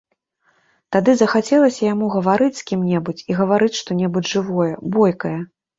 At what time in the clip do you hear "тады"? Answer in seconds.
0.95-1.11